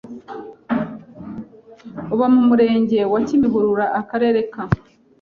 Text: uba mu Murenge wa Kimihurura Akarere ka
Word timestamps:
uba 2.13 2.27
mu 2.33 2.41
Murenge 2.49 2.99
wa 3.11 3.19
Kimihurura 3.27 3.85
Akarere 3.99 4.39
ka 4.53 4.63